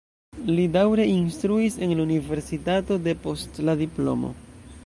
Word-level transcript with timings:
Li 0.45 0.63
daŭre 0.75 1.05
instruis 1.15 1.77
en 1.87 1.93
la 1.99 2.05
universitato 2.07 3.01
depost 3.11 3.65
la 3.69 3.81
diplomo. 3.87 4.35